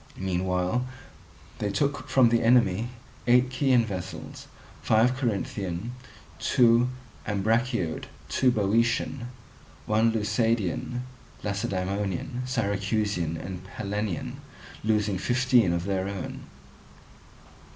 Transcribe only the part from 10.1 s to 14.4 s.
Leucadian, Lacedaemonian, Syracusan, and Pellenian,